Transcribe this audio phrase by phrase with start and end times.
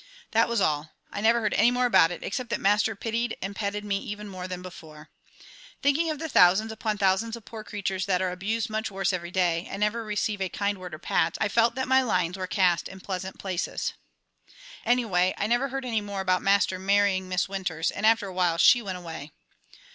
[0.31, 0.93] That was all.
[1.11, 4.27] I never heard any more about it, except that Master pitied and petted me even
[4.27, 5.11] more than before.
[5.83, 9.29] Thinking of the thousands upon thousands of poor creatures that are abused much worse every
[9.29, 12.47] day, and never receive a kind word or pat, I felt that my lines were
[12.47, 13.93] cast in pleasant places.
[14.87, 18.81] Anyway I never heard any more about Master marrying Miss Winters, and after awhile she
[18.81, 19.31] went away.